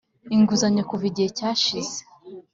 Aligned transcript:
inguzanyo 0.35 0.83
kuva 0.89 1.03
igihe 1.09 1.29
cyashize. 1.37 1.97